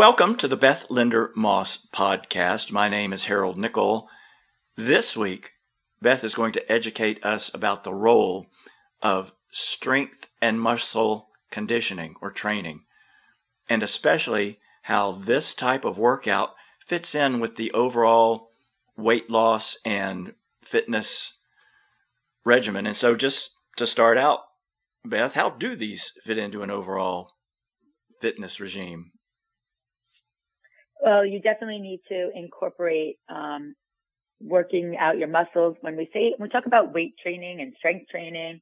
Welcome 0.00 0.36
to 0.36 0.48
the 0.48 0.56
Beth 0.56 0.86
Linder 0.88 1.30
Moss 1.36 1.76
podcast. 1.92 2.72
My 2.72 2.88
name 2.88 3.12
is 3.12 3.26
Harold 3.26 3.58
Nickel. 3.58 4.08
This 4.74 5.14
week, 5.14 5.50
Beth 6.00 6.24
is 6.24 6.34
going 6.34 6.52
to 6.52 6.72
educate 6.72 7.22
us 7.22 7.52
about 7.52 7.84
the 7.84 7.92
role 7.92 8.46
of 9.02 9.32
strength 9.50 10.30
and 10.40 10.58
muscle 10.58 11.28
conditioning 11.50 12.14
or 12.22 12.30
training, 12.30 12.84
and 13.68 13.82
especially 13.82 14.58
how 14.84 15.12
this 15.12 15.52
type 15.52 15.84
of 15.84 15.98
workout 15.98 16.54
fits 16.78 17.14
in 17.14 17.38
with 17.38 17.56
the 17.56 17.70
overall 17.72 18.48
weight 18.96 19.28
loss 19.28 19.76
and 19.84 20.32
fitness 20.62 21.40
regimen. 22.42 22.86
And 22.86 22.96
so, 22.96 23.14
just 23.14 23.50
to 23.76 23.86
start 23.86 24.16
out, 24.16 24.44
Beth, 25.04 25.34
how 25.34 25.50
do 25.50 25.76
these 25.76 26.14
fit 26.24 26.38
into 26.38 26.62
an 26.62 26.70
overall 26.70 27.32
fitness 28.18 28.60
regime? 28.60 29.12
Well, 31.02 31.24
you 31.24 31.40
definitely 31.40 31.78
need 31.78 32.00
to 32.08 32.30
incorporate 32.34 33.16
um, 33.28 33.74
working 34.40 34.96
out 34.98 35.18
your 35.18 35.28
muscles. 35.28 35.76
When 35.80 35.96
we 35.96 36.08
say 36.12 36.34
when 36.36 36.48
we 36.48 36.52
talk 36.52 36.66
about 36.66 36.92
weight 36.92 37.14
training 37.22 37.60
and 37.60 37.72
strength 37.78 38.08
training, 38.10 38.60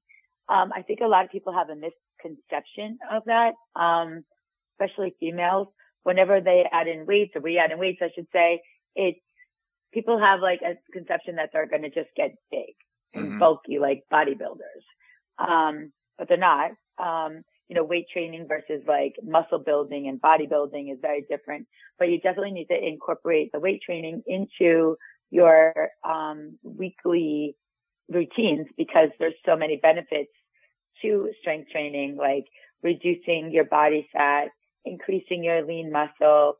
um, 0.48 0.70
I 0.74 0.82
think 0.82 1.00
a 1.00 1.06
lot 1.06 1.24
of 1.24 1.30
people 1.30 1.52
have 1.52 1.68
a 1.70 1.74
misconception 1.74 2.98
of 3.10 3.24
that, 3.26 3.52
um, 3.76 4.24
especially 4.74 5.14
females. 5.18 5.68
Whenever 6.04 6.40
they 6.40 6.64
add 6.70 6.86
in 6.86 7.06
weights, 7.06 7.32
or 7.34 7.42
we 7.42 7.58
add 7.58 7.72
in 7.72 7.78
weights, 7.78 8.00
I 8.00 8.10
should 8.14 8.28
say, 8.32 8.60
it's 8.94 9.20
people 9.92 10.18
have 10.18 10.40
like 10.40 10.60
a 10.62 10.74
conception 10.92 11.36
that 11.36 11.50
they're 11.52 11.68
going 11.68 11.82
to 11.82 11.90
just 11.90 12.10
get 12.16 12.34
big 12.50 12.74
and 13.14 13.24
mm-hmm. 13.24 13.38
bulky 13.38 13.78
like 13.78 14.04
bodybuilders, 14.12 14.84
um, 15.38 15.92
but 16.16 16.28
they're 16.28 16.36
not. 16.36 16.70
Um, 16.98 17.42
you 17.68 17.76
know, 17.76 17.84
weight 17.84 18.06
training 18.12 18.46
versus 18.48 18.82
like 18.86 19.14
muscle 19.22 19.58
building 19.58 20.08
and 20.08 20.20
bodybuilding 20.20 20.92
is 20.92 20.98
very 21.02 21.24
different, 21.28 21.66
but 21.98 22.08
you 22.08 22.20
definitely 22.20 22.52
need 22.52 22.66
to 22.66 22.86
incorporate 22.86 23.50
the 23.52 23.60
weight 23.60 23.82
training 23.84 24.22
into 24.26 24.96
your, 25.30 25.90
um, 26.08 26.58
weekly 26.62 27.54
routines 28.08 28.66
because 28.76 29.10
there's 29.18 29.34
so 29.44 29.54
many 29.56 29.76
benefits 29.76 30.30
to 31.02 31.30
strength 31.40 31.70
training, 31.70 32.16
like 32.16 32.46
reducing 32.82 33.50
your 33.52 33.64
body 33.64 34.08
fat, 34.12 34.48
increasing 34.84 35.44
your 35.44 35.64
lean 35.66 35.92
muscle. 35.92 36.54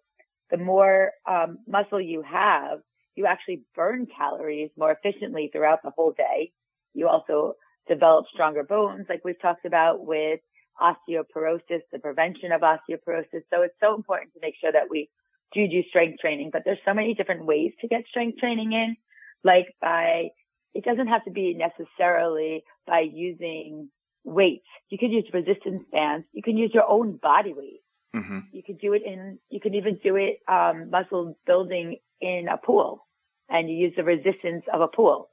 The 0.51 0.59
more, 0.59 1.13
um, 1.27 1.59
muscle 1.67 2.01
you 2.01 2.23
have, 2.23 2.81
you 3.15 3.27
actually 3.27 3.63
burn 3.75 4.07
calories 4.17 4.71
more 4.77 4.93
efficiently 4.93 5.49
throughout 5.53 5.81
the 5.83 5.91
whole 5.97 6.13
day. 6.13 6.53
You 6.95 7.09
also 7.09 7.55
develop 7.89 8.27
stronger 8.33 8.63
bones, 8.63 9.07
like 9.09 9.23
we've 9.25 9.41
talked 9.41 9.65
about 9.65 10.05
with 10.07 10.41
osteoporosis, 10.81 11.83
the 11.93 11.99
prevention 11.99 12.53
of 12.53 12.63
osteoporosis. 12.63 13.43
So 13.51 13.63
it's 13.63 13.75
so 13.81 13.95
important 13.95 14.33
to 14.35 14.41
make 14.41 14.55
sure 14.61 14.73
that 14.73 14.91
we 14.91 15.09
do 15.53 15.67
do 15.67 15.83
strength 15.89 16.21
training, 16.21 16.51
but 16.53 16.63
there's 16.65 16.79
so 16.85 16.95
many 16.95 17.15
different 17.15 17.45
ways 17.45 17.73
to 17.81 17.89
get 17.89 18.05
strength 18.09 18.39
training 18.39 18.73
in, 18.73 18.97
like 19.45 19.75
by, 19.81 20.29
it 20.75 20.85
doesn't 20.85 21.09
have 21.09 21.25
to 21.25 21.31
be 21.31 21.55
necessarily 21.55 22.65
by 22.87 23.01
using 23.01 23.89
weights. 24.25 24.67
You 24.91 24.99
could 24.99 25.11
use 25.11 25.25
resistance 25.33 25.83
bands. 25.91 26.27
You 26.33 26.43
can 26.43 26.57
use 26.57 26.71
your 26.75 26.89
own 26.89 27.17
body 27.17 27.55
weight. 27.55 27.81
Mm-hmm. 28.15 28.39
You 28.53 28.63
could 28.63 28.79
do 28.79 28.93
it 28.93 29.03
in, 29.05 29.39
you 29.49 29.61
can 29.61 29.75
even 29.75 29.99
do 30.03 30.17
it, 30.17 30.41
um, 30.49 30.91
muscle 30.91 31.37
building 31.47 31.97
in 32.21 32.47
a 32.53 32.57
pool 32.57 33.07
and 33.49 33.71
you 33.71 33.77
use 33.77 33.95
the 33.97 34.05
resistance 34.05 34.65
of 34.73 34.81
a 34.81 34.89
pool. 34.89 35.31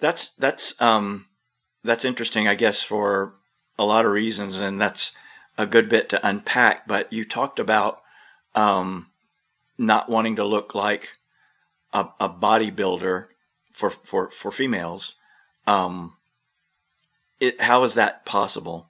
That's, 0.00 0.34
that's, 0.34 0.80
um, 0.82 1.26
that's 1.82 2.04
interesting, 2.04 2.48
I 2.48 2.54
guess, 2.54 2.82
for 2.82 3.34
a 3.78 3.84
lot 3.84 4.06
of 4.06 4.12
reasons, 4.12 4.58
and 4.58 4.80
that's 4.80 5.16
a 5.58 5.66
good 5.66 5.88
bit 5.88 6.08
to 6.10 6.26
unpack. 6.26 6.86
But 6.86 7.12
you 7.12 7.24
talked 7.24 7.58
about 7.58 8.02
um, 8.54 9.08
not 9.78 10.08
wanting 10.08 10.36
to 10.36 10.44
look 10.44 10.74
like 10.74 11.16
a, 11.92 12.08
a 12.20 12.28
bodybuilder 12.28 13.26
for 13.72 13.90
for 13.90 14.30
for 14.30 14.50
females. 14.50 15.14
Um, 15.66 16.16
it, 17.40 17.60
how 17.60 17.82
is 17.84 17.94
that 17.94 18.24
possible? 18.24 18.88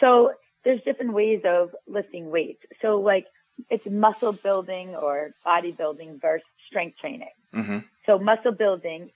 So 0.00 0.32
there's 0.64 0.82
different 0.82 1.12
ways 1.12 1.42
of 1.44 1.74
lifting 1.86 2.30
weights. 2.30 2.62
So 2.82 3.00
like 3.00 3.26
it's 3.70 3.86
muscle 3.86 4.32
building 4.32 4.94
or 4.94 5.32
bodybuilding 5.44 6.20
versus 6.20 6.46
strength 6.68 6.98
training. 6.98 7.30
Mm-hmm. 7.54 7.78
So 8.04 8.18
muscle 8.18 8.52
building 8.52 9.10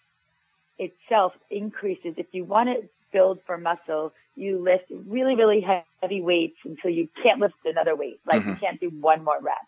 itself 0.79 1.35
increases. 1.51 2.15
If 2.17 2.27
you 2.33 2.45
want 2.45 2.69
to 2.69 2.89
build 3.13 3.41
for 3.47 3.59
muscle, 3.59 4.13
you 4.37 4.63
lift 4.63 4.85
really, 5.09 5.35
really 5.35 5.67
heavy 6.01 6.21
weights 6.23 6.57
until 6.65 6.91
you 6.91 7.09
can't 7.23 7.41
lift 7.41 7.55
another 7.65 7.95
weight. 7.97 8.21
Like 8.27 8.41
mm-hmm. 8.41 8.51
you 8.51 8.57
can't 8.57 8.81
do 8.81 8.91
one 8.91 9.25
more 9.25 9.39
rep. 9.41 9.67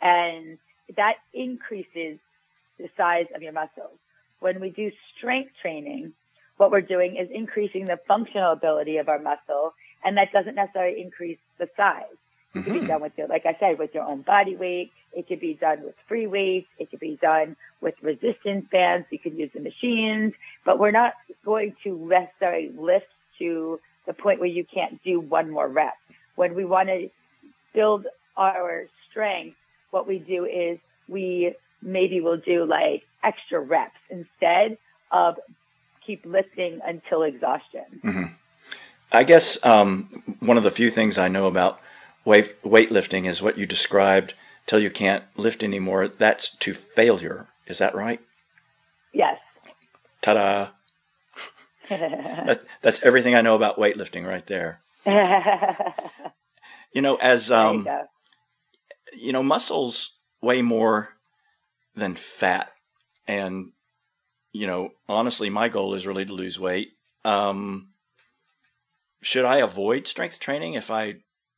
And 0.00 0.58
that 0.96 1.14
increases 1.32 2.18
the 2.78 2.88
size 2.96 3.26
of 3.34 3.42
your 3.42 3.52
muscles. 3.52 3.98
When 4.40 4.60
we 4.60 4.70
do 4.70 4.90
strength 5.16 5.52
training, 5.62 6.12
what 6.56 6.70
we're 6.70 6.82
doing 6.82 7.16
is 7.16 7.28
increasing 7.32 7.84
the 7.84 7.98
functional 8.06 8.52
ability 8.52 8.98
of 8.98 9.08
our 9.08 9.18
muscle, 9.18 9.74
and 10.04 10.16
that 10.16 10.32
doesn't 10.32 10.54
necessarily 10.54 11.00
increase 11.00 11.38
the 11.58 11.68
size. 11.76 12.04
It 12.54 12.58
mm-hmm. 12.58 12.64
can 12.64 12.72
be 12.72 12.78
mm-hmm. 12.80 12.88
done 12.88 13.02
with 13.02 13.12
your, 13.16 13.26
like 13.26 13.46
I 13.46 13.56
said, 13.58 13.78
with 13.78 13.94
your 13.94 14.04
own 14.04 14.22
body 14.22 14.54
weight. 14.54 14.92
It 15.12 15.26
could 15.26 15.40
be 15.40 15.54
done 15.54 15.82
with 15.82 15.94
free 16.06 16.26
weights. 16.26 16.68
It 16.78 16.90
could 16.90 17.00
be 17.00 17.18
done 17.20 17.56
with 17.80 17.94
resistance 18.02 18.66
bands. 18.70 19.06
You 19.10 19.18
can 19.18 19.36
use 19.36 19.50
the 19.54 19.60
machines, 19.60 20.34
but 20.64 20.78
we're 20.78 20.90
not 20.90 21.14
going 21.44 21.74
to 21.84 21.96
necessarily 21.96 22.70
lift 22.76 23.06
to 23.38 23.80
the 24.06 24.12
point 24.12 24.40
where 24.40 24.48
you 24.48 24.64
can't 24.64 25.02
do 25.02 25.20
one 25.20 25.50
more 25.50 25.68
rep. 25.68 25.94
When 26.36 26.54
we 26.54 26.64
want 26.64 26.88
to 26.88 27.08
build 27.72 28.06
our 28.36 28.86
strength, 29.10 29.56
what 29.90 30.06
we 30.06 30.18
do 30.18 30.44
is 30.44 30.78
we 31.08 31.54
maybe 31.80 32.20
will 32.20 32.36
do 32.38 32.64
like 32.64 33.02
extra 33.22 33.60
reps 33.60 33.98
instead 34.10 34.78
of 35.10 35.38
keep 36.06 36.24
lifting 36.24 36.80
until 36.84 37.22
exhaustion. 37.22 37.84
Mm-hmm. 38.02 38.24
I 39.12 39.22
guess 39.22 39.64
um, 39.64 40.22
one 40.40 40.56
of 40.56 40.64
the 40.64 40.70
few 40.70 40.90
things 40.90 41.18
I 41.18 41.28
know 41.28 41.46
about 41.46 41.80
weight 42.24 42.60
weightlifting 42.62 43.26
is 43.26 43.42
what 43.42 43.56
you 43.56 43.66
described 43.66 44.34
till 44.66 44.80
you 44.80 44.90
can't 44.90 45.24
lift 45.36 45.62
anymore. 45.62 46.08
That's 46.08 46.54
to 46.56 46.74
failure. 46.74 47.48
Is 47.66 47.78
that 47.78 47.94
right? 47.94 48.20
Yes. 49.12 49.38
Ta-da! 50.20 50.70
that, 51.88 52.64
that's 52.82 53.02
everything 53.04 53.34
I 53.34 53.40
know 53.40 53.54
about 53.54 53.78
weightlifting 53.78 54.26
right 54.26 54.46
there. 54.46 54.82
you 56.92 57.02
know, 57.02 57.16
as 57.16 57.50
um, 57.50 57.86
you, 59.12 59.26
you 59.26 59.32
know, 59.32 59.42
muscles 59.42 60.18
weigh 60.40 60.62
more 60.62 61.16
than 61.94 62.14
fat, 62.14 62.70
and 63.26 63.72
you 64.52 64.66
know, 64.66 64.90
honestly, 65.08 65.50
my 65.50 65.68
goal 65.68 65.94
is 65.94 66.06
really 66.06 66.24
to 66.24 66.32
lose 66.32 66.58
weight. 66.58 66.92
Um, 67.24 67.90
should 69.20 69.44
I 69.44 69.56
avoid 69.56 70.06
strength 70.06 70.38
training 70.38 70.74
if 70.74 70.90
I 70.90 71.16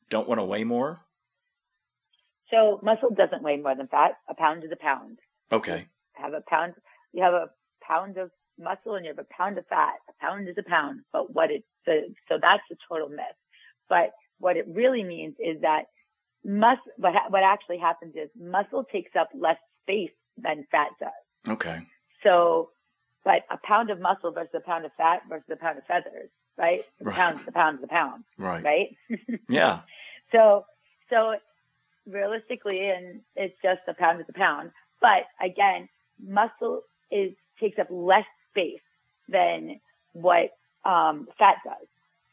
don't 0.08 0.28
want 0.28 0.38
to 0.38 0.44
weigh 0.44 0.64
more? 0.64 1.00
So 2.50 2.80
muscle 2.82 3.10
doesn't 3.10 3.42
weigh 3.42 3.56
more 3.56 3.74
than 3.74 3.88
fat. 3.88 4.12
A 4.28 4.34
pound 4.34 4.64
is 4.64 4.70
a 4.72 4.76
pound. 4.76 5.18
Okay. 5.50 5.88
You 6.16 6.24
have 6.24 6.32
a 6.32 6.42
pound. 6.48 6.74
You 7.12 7.22
have 7.22 7.34
a 7.34 7.46
pound 7.82 8.18
of 8.18 8.30
muscle 8.58 8.94
and 8.94 9.04
you 9.04 9.12
have 9.14 9.18
a 9.18 9.34
pound 9.34 9.58
of 9.58 9.66
fat. 9.66 9.94
A 10.08 10.24
pound 10.24 10.48
is 10.48 10.56
a 10.58 10.68
pound. 10.68 11.00
But 11.12 11.34
what 11.34 11.50
it 11.50 11.64
so, 11.84 11.92
so 12.28 12.38
that's 12.40 12.62
a 12.70 12.76
total 12.88 13.08
myth. 13.08 13.36
But 13.88 14.12
what 14.38 14.56
it 14.56 14.66
really 14.68 15.04
means 15.04 15.34
is 15.38 15.60
that 15.62 15.84
muscle. 16.44 16.92
What 16.96 17.14
what 17.30 17.42
actually 17.42 17.78
happens 17.78 18.14
is 18.14 18.28
muscle 18.38 18.84
takes 18.84 19.14
up 19.18 19.28
less 19.34 19.58
space 19.82 20.10
than 20.36 20.66
fat 20.70 20.88
does. 21.00 21.52
Okay. 21.52 21.80
So, 22.22 22.70
but 23.24 23.42
a 23.50 23.58
pound 23.64 23.90
of 23.90 24.00
muscle 24.00 24.32
versus 24.32 24.54
a 24.54 24.60
pound 24.60 24.84
of 24.84 24.92
fat 24.96 25.22
versus 25.28 25.46
a 25.52 25.56
pound 25.56 25.78
of 25.78 25.84
feathers, 25.84 26.30
right? 26.56 26.82
The 26.98 27.06
right. 27.06 27.16
pound's 27.16 27.44
the 27.44 27.52
pound's 27.52 27.80
the 27.80 27.88
pound. 27.88 28.24
Right. 28.38 28.64
Right. 28.64 28.96
yeah. 29.48 29.80
So, 30.32 30.64
so 31.10 31.36
realistically, 32.06 32.90
and 32.90 33.20
it's 33.34 33.54
just 33.62 33.80
a 33.88 33.94
pound 33.94 34.20
is 34.20 34.26
a 34.28 34.32
pound. 34.32 34.70
But 35.00 35.24
again, 35.40 35.88
muscle 36.24 36.82
is 37.10 37.32
takes 37.60 37.78
up 37.78 37.88
less 37.90 38.24
space 38.56 38.80
than 39.28 39.80
what 40.12 40.50
um, 40.84 41.28
fat 41.38 41.56
does. 41.64 41.86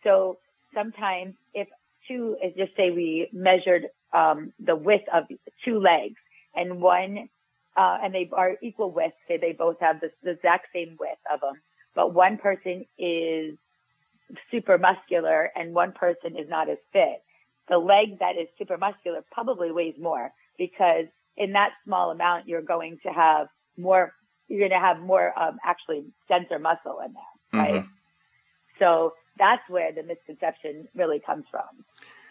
So 0.03 0.37
sometimes, 0.73 1.35
if 1.53 1.67
two, 2.07 2.37
is 2.43 2.53
just 2.55 2.75
say 2.75 2.91
we 2.91 3.29
measured 3.33 3.87
um, 4.13 4.53
the 4.59 4.75
width 4.75 5.05
of 5.13 5.23
two 5.65 5.79
legs, 5.79 6.15
and 6.55 6.81
one, 6.81 7.29
uh, 7.75 7.97
and 8.03 8.13
they 8.13 8.29
are 8.31 8.55
equal 8.61 8.91
width, 8.91 9.15
say 9.27 9.37
they 9.37 9.53
both 9.53 9.77
have 9.79 10.01
the, 10.01 10.11
the 10.23 10.31
exact 10.31 10.67
same 10.73 10.97
width 10.99 11.21
of 11.31 11.41
them, 11.41 11.61
but 11.95 12.13
one 12.13 12.37
person 12.37 12.85
is 12.97 13.57
super 14.51 14.77
muscular 14.77 15.51
and 15.55 15.73
one 15.73 15.91
person 15.91 16.37
is 16.37 16.49
not 16.49 16.69
as 16.69 16.77
fit 16.91 17.21
the 17.69 17.77
leg 17.77 18.19
that 18.19 18.35
is 18.37 18.47
super 18.57 18.77
muscular 18.77 19.23
probably 19.31 19.71
weighs 19.71 19.95
more 19.99 20.31
because 20.57 21.05
in 21.37 21.53
that 21.53 21.71
small 21.85 22.11
amount, 22.11 22.47
you're 22.47 22.61
going 22.61 22.99
to 23.03 23.09
have 23.09 23.47
more, 23.77 24.13
you're 24.53 24.69
going 24.69 24.79
to 24.79 24.85
have 24.85 24.99
more, 24.99 25.37
um, 25.37 25.57
actually 25.65 26.05
denser 26.29 26.59
muscle 26.59 26.99
in 27.05 27.13
there, 27.13 27.61
right? 27.61 27.73
Mm-hmm. 27.73 27.87
So 28.79 29.13
that's 29.37 29.67
where 29.67 29.91
the 29.91 30.03
misconception 30.03 30.87
really 30.95 31.19
comes 31.19 31.45
from. 31.49 31.85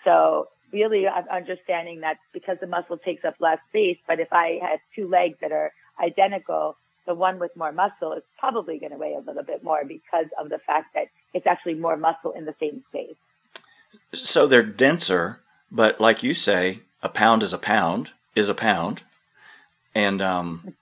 So 0.05 0.49
really 0.73 1.07
understanding 1.07 2.01
that 2.01 2.19
because 2.33 2.59
the 2.61 2.67
muscle 2.67 2.97
takes 2.97 3.25
up 3.25 3.35
less 3.41 3.59
space, 3.69 3.99
but 4.07 4.21
if 4.21 4.33
I 4.33 4.59
have 4.63 4.81
two 4.95 5.09
legs 5.09 5.37
that 5.41 5.53
are 5.53 5.73
identical, 6.03 6.77
the 7.07 7.15
one 7.15 7.39
with 7.39 7.51
more 7.57 7.73
muscle 7.73 8.13
is 8.13 8.23
probably 8.39 8.79
going 8.79 8.93
to 8.93 8.99
weigh 8.99 9.15
a 9.15 9.21
little 9.21 9.43
bit 9.43 9.65
more 9.65 9.85
because 9.85 10.27
of 10.41 10.49
the 10.49 10.59
fact 10.59 10.95
that 10.95 11.07
it's 11.35 11.47
actually 11.47 11.75
more 11.75 11.97
muscle 11.97 12.33
in 12.33 12.45
the 12.45 12.55
same 12.61 12.83
space. 12.89 13.17
So 14.15 14.47
they're 14.47 14.63
denser, 14.63 15.41
but 15.71 16.01
like 16.01 16.23
you 16.23 16.35
say, 16.35 16.81
a 17.03 17.09
pound 17.09 17.43
is 17.43 17.53
a 17.53 17.59
pound 17.59 18.11
is 18.35 18.49
a 18.49 18.55
pound, 18.55 19.03
and 19.95 20.23
um, 20.23 20.75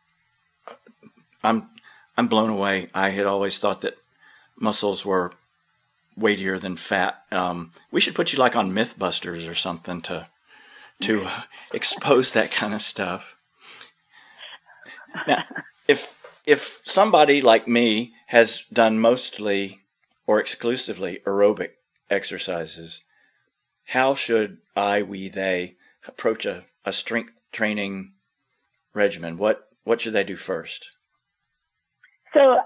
I'm 1.42 1.70
I'm 2.16 2.28
blown 2.28 2.50
away. 2.50 2.88
I 2.94 3.10
had 3.10 3.26
always 3.26 3.58
thought 3.58 3.80
that 3.82 3.96
muscles 4.56 5.04
were 5.06 5.32
weightier 6.16 6.58
than 6.58 6.76
fat. 6.76 7.22
Um, 7.30 7.72
we 7.90 8.00
should 8.00 8.14
put 8.14 8.32
you 8.32 8.38
like 8.38 8.56
on 8.56 8.72
MythBusters 8.72 9.50
or 9.50 9.54
something 9.54 10.02
to 10.02 10.28
to 11.02 11.26
expose 11.74 12.32
that 12.32 12.50
kind 12.50 12.74
of 12.74 12.82
stuff. 12.82 13.36
Now, 15.26 15.44
if 15.88 16.20
if 16.46 16.82
somebody 16.84 17.40
like 17.40 17.66
me 17.68 18.14
has 18.26 18.64
done 18.72 18.98
mostly 18.98 19.80
or 20.26 20.40
exclusively 20.40 21.20
aerobic 21.26 21.70
exercises, 22.08 23.02
how 23.86 24.14
should 24.14 24.58
I, 24.76 25.02
we, 25.02 25.28
they 25.28 25.76
approach 26.06 26.46
a, 26.46 26.66
a 26.84 26.92
strength 26.92 27.32
training 27.52 28.12
regimen? 28.94 29.38
What 29.38 29.68
what 29.84 30.00
should 30.00 30.12
they 30.12 30.24
do 30.24 30.36
first? 30.36 30.92
So 32.32 32.58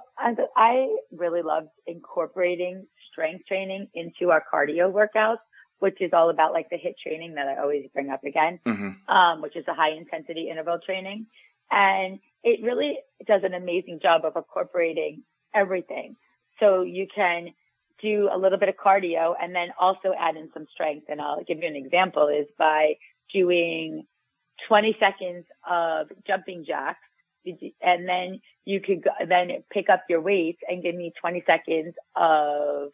I 0.56 0.88
really 1.12 1.42
love 1.42 1.64
incorporating 1.86 2.86
strength 3.10 3.46
training 3.46 3.88
into 3.94 4.30
our 4.30 4.42
cardio 4.52 4.92
workouts, 4.92 5.38
which 5.78 6.00
is 6.00 6.10
all 6.12 6.30
about 6.30 6.52
like 6.52 6.68
the 6.70 6.76
HIIT 6.76 6.94
training 7.02 7.34
that 7.34 7.48
I 7.48 7.60
always 7.60 7.86
bring 7.94 8.10
up 8.10 8.24
again, 8.24 8.60
mm-hmm. 8.66 9.14
um, 9.14 9.40
which 9.42 9.56
is 9.56 9.64
a 9.68 9.74
high 9.74 9.92
intensity 9.92 10.48
interval 10.50 10.78
training. 10.84 11.26
And 11.70 12.18
it 12.42 12.62
really 12.62 12.98
does 13.26 13.40
an 13.42 13.54
amazing 13.54 14.00
job 14.02 14.24
of 14.24 14.36
incorporating 14.36 15.22
everything. 15.54 16.16
So 16.60 16.82
you 16.82 17.06
can 17.12 17.48
do 18.02 18.28
a 18.32 18.36
little 18.36 18.58
bit 18.58 18.68
of 18.68 18.76
cardio 18.76 19.34
and 19.40 19.54
then 19.54 19.68
also 19.80 20.12
add 20.18 20.36
in 20.36 20.50
some 20.52 20.66
strength. 20.72 21.06
And 21.08 21.20
I'll 21.20 21.42
give 21.42 21.58
you 21.58 21.68
an 21.68 21.76
example 21.76 22.28
is 22.28 22.46
by 22.58 22.94
doing 23.32 24.04
20 24.68 24.96
seconds 25.00 25.46
of 25.68 26.08
jumping 26.26 26.64
jacks. 26.66 26.98
And 27.82 28.08
then 28.08 28.40
you 28.64 28.80
could 28.80 29.04
then 29.28 29.50
pick 29.70 29.88
up 29.90 30.04
your 30.08 30.20
weights 30.20 30.60
and 30.68 30.82
give 30.82 30.94
me 30.94 31.12
20 31.20 31.44
seconds 31.46 31.94
of 32.16 32.90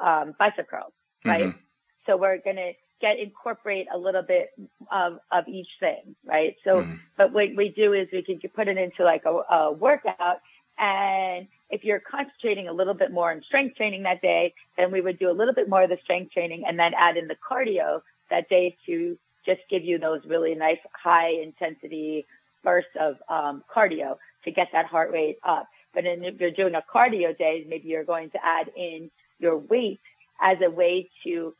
um, 0.00 0.34
bicep 0.38 0.68
curls, 0.68 0.92
right? 1.24 1.44
Mm-hmm. 1.44 1.58
So 2.06 2.16
we're 2.16 2.38
going 2.38 2.56
to 2.56 2.72
get 3.00 3.18
incorporate 3.18 3.86
a 3.92 3.98
little 3.98 4.22
bit 4.22 4.50
of, 4.90 5.18
of 5.30 5.46
each 5.48 5.68
thing, 5.80 6.16
right? 6.24 6.56
So, 6.64 6.76
mm-hmm. 6.76 6.94
but 7.16 7.32
what 7.32 7.48
we 7.56 7.72
do 7.74 7.92
is 7.92 8.08
we 8.12 8.22
can 8.22 8.40
put 8.54 8.68
it 8.68 8.78
into 8.78 9.04
like 9.04 9.22
a, 9.24 9.54
a 9.54 9.72
workout 9.72 10.40
and 10.78 11.46
if 11.70 11.84
you're 11.84 12.00
concentrating 12.00 12.68
a 12.68 12.72
little 12.72 12.94
bit 12.94 13.12
more 13.12 13.30
on 13.30 13.42
strength 13.46 13.76
training 13.76 14.02
that 14.02 14.20
day, 14.20 14.54
then 14.76 14.90
we 14.90 15.00
would 15.00 15.18
do 15.18 15.30
a 15.30 15.32
little 15.32 15.54
bit 15.54 15.68
more 15.68 15.82
of 15.82 15.90
the 15.90 15.98
strength 16.02 16.32
training 16.32 16.64
and 16.66 16.78
then 16.78 16.92
add 16.98 17.16
in 17.16 17.28
the 17.28 17.36
cardio 17.50 18.02
that 18.30 18.48
day 18.48 18.76
to 18.86 19.16
just 19.44 19.60
give 19.70 19.84
you 19.84 19.98
those 19.98 20.20
really 20.26 20.54
nice 20.54 20.78
high 20.92 21.30
intensity 21.30 22.26
bursts 22.62 22.90
of 22.98 23.16
um, 23.28 23.62
cardio 23.74 24.16
to 24.44 24.50
get 24.50 24.68
that 24.72 24.86
heart 24.86 25.12
rate 25.12 25.38
up. 25.42 25.68
But 25.94 26.04
then 26.04 26.24
if 26.24 26.40
you're 26.40 26.50
doing 26.50 26.74
a 26.74 26.82
cardio 26.82 27.36
day, 27.36 27.64
maybe 27.68 27.88
you're 27.88 28.04
going 28.04 28.30
to 28.30 28.38
add 28.44 28.70
in 28.76 29.10
your 29.38 29.56
weight 29.56 30.00
as 30.40 30.58
a 30.62 30.70
way 30.70 31.10
to 31.24 31.54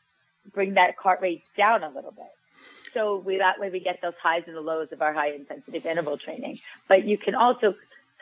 bring 0.52 0.74
that 0.74 0.94
heart 0.96 1.20
rate 1.20 1.42
down 1.56 1.82
a 1.82 1.88
little 1.88 2.12
bit. 2.12 2.30
So 2.94 3.16
we, 3.16 3.38
that 3.38 3.58
way 3.58 3.70
we 3.70 3.80
get 3.80 4.00
those 4.02 4.14
highs 4.22 4.42
and 4.46 4.56
the 4.56 4.60
lows 4.60 4.88
of 4.92 5.00
our 5.02 5.12
high 5.12 5.32
intensity 5.32 5.78
interval 5.88 6.18
training. 6.18 6.60
But 6.88 7.04
you 7.06 7.16
can 7.16 7.34
also, 7.34 7.74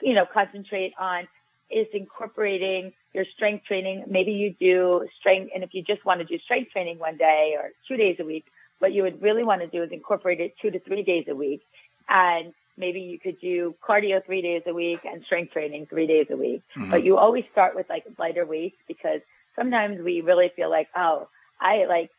you 0.02 0.14
know, 0.14 0.26
concentrate 0.26 0.92
on 0.98 1.28
is 1.70 1.86
incorporating 1.92 2.92
your 3.14 3.24
strength 3.36 3.64
training. 3.64 4.04
Maybe 4.08 4.32
you 4.32 4.54
do 4.58 5.08
strength, 5.18 5.52
and 5.54 5.62
if 5.62 5.72
you 5.72 5.82
just 5.82 6.04
want 6.04 6.20
to 6.20 6.26
do 6.26 6.38
strength 6.38 6.72
training 6.72 6.98
one 6.98 7.16
day 7.16 7.54
or 7.56 7.70
two 7.86 7.96
days 7.96 8.16
a 8.18 8.24
week, 8.24 8.46
what 8.80 8.92
you 8.92 9.02
would 9.02 9.22
really 9.22 9.44
want 9.44 9.60
to 9.60 9.66
do 9.66 9.82
is 9.84 9.92
incorporate 9.92 10.40
it 10.40 10.54
two 10.60 10.70
to 10.70 10.80
three 10.80 11.02
days 11.02 11.26
a 11.28 11.34
week. 11.34 11.62
And 12.08 12.52
maybe 12.76 13.00
you 13.00 13.18
could 13.18 13.40
do 13.40 13.74
cardio 13.86 14.24
three 14.24 14.42
days 14.42 14.62
a 14.66 14.74
week 14.74 15.00
and 15.04 15.22
strength 15.24 15.52
training 15.52 15.86
three 15.86 16.06
days 16.06 16.26
a 16.30 16.36
week. 16.36 16.62
Mm-hmm. 16.76 16.90
But 16.90 17.04
you 17.04 17.18
always 17.18 17.44
start 17.52 17.74
with 17.74 17.88
like 17.88 18.04
lighter 18.18 18.46
weights 18.46 18.76
because 18.88 19.20
sometimes 19.56 20.00
we 20.02 20.20
really 20.20 20.50
feel 20.54 20.70
like, 20.70 20.88
oh, 20.96 21.28
I 21.60 21.84
like, 21.86 22.10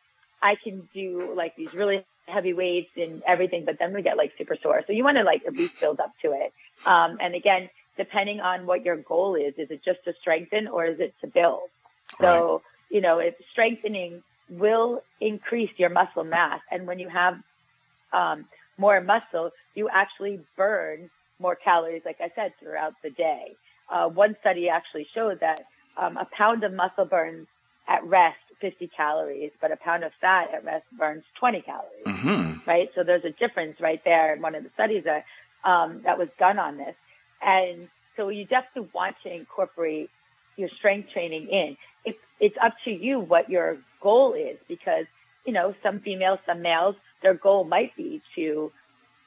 I 0.42 0.54
can 0.62 0.88
do 0.94 1.32
like 1.36 1.56
these 1.56 1.72
really 1.74 2.04
heavy 2.26 2.52
weights 2.52 2.90
and 2.96 3.22
everything, 3.26 3.64
but 3.64 3.76
then 3.78 3.92
we 3.92 4.02
get 4.02 4.16
like 4.16 4.32
super 4.38 4.56
sore. 4.62 4.82
So 4.86 4.92
you 4.92 5.04
want 5.04 5.16
to 5.18 5.24
like 5.24 5.42
at 5.46 5.54
least 5.54 5.80
build 5.80 6.00
up 6.00 6.12
to 6.22 6.32
it. 6.32 6.52
Um, 6.86 7.18
and 7.20 7.34
again, 7.34 7.68
depending 7.96 8.40
on 8.40 8.66
what 8.66 8.84
your 8.84 8.96
goal 8.96 9.34
is, 9.34 9.54
is 9.58 9.70
it 9.70 9.84
just 9.84 10.04
to 10.04 10.14
strengthen 10.20 10.68
or 10.68 10.86
is 10.86 11.00
it 11.00 11.14
to 11.20 11.26
build? 11.26 11.68
So, 12.20 12.52
right. 12.52 12.60
you 12.90 13.00
know, 13.00 13.18
if 13.18 13.34
strengthening 13.50 14.22
will 14.50 15.02
increase 15.20 15.70
your 15.76 15.90
muscle 15.90 16.24
mass. 16.24 16.60
And 16.70 16.86
when 16.86 16.98
you 16.98 17.08
have, 17.08 17.34
um, 18.12 18.44
more 18.78 19.00
muscle, 19.00 19.50
you 19.74 19.88
actually 19.92 20.40
burn 20.56 21.10
more 21.38 21.56
calories, 21.56 22.02
like 22.04 22.18
I 22.20 22.30
said, 22.34 22.52
throughout 22.60 22.94
the 23.02 23.10
day. 23.10 23.56
Uh, 23.90 24.08
one 24.08 24.36
study 24.40 24.68
actually 24.68 25.06
showed 25.14 25.40
that 25.40 25.64
um, 25.96 26.16
a 26.16 26.26
pound 26.36 26.64
of 26.64 26.72
muscle 26.72 27.04
burns 27.04 27.46
at 27.88 28.04
rest 28.04 28.38
50 28.60 28.90
calories, 28.96 29.50
but 29.60 29.72
a 29.72 29.76
pound 29.76 30.04
of 30.04 30.12
fat 30.20 30.48
at 30.54 30.64
rest 30.64 30.86
burns 30.96 31.24
20 31.38 31.62
calories. 31.62 32.04
Mm-hmm. 32.06 32.68
Right. 32.68 32.88
So 32.94 33.02
there's 33.02 33.24
a 33.24 33.30
difference 33.30 33.80
right 33.80 34.00
there 34.04 34.34
in 34.34 34.40
one 34.40 34.54
of 34.54 34.62
the 34.62 34.70
studies 34.74 35.04
that, 35.04 35.24
um, 35.68 36.02
that 36.04 36.16
was 36.16 36.30
done 36.38 36.58
on 36.58 36.78
this. 36.78 36.94
And 37.42 37.88
so 38.16 38.28
you 38.28 38.44
definitely 38.44 38.90
want 38.94 39.16
to 39.24 39.34
incorporate 39.34 40.10
your 40.56 40.68
strength 40.68 41.10
training 41.12 41.48
in. 41.48 41.76
It's, 42.04 42.18
it's 42.40 42.56
up 42.62 42.74
to 42.84 42.90
you 42.90 43.18
what 43.18 43.50
your 43.50 43.78
goal 44.00 44.34
is 44.34 44.58
because, 44.68 45.06
you 45.44 45.52
know, 45.52 45.74
some 45.82 46.00
females, 46.00 46.38
some 46.46 46.62
males, 46.62 46.94
their 47.22 47.34
goal 47.34 47.64
might 47.64 47.96
be 47.96 48.22
to 48.34 48.72